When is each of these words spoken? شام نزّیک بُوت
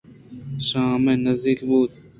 شام 0.67 1.05
نزّیک 1.25 1.59
بُوت 1.67 1.91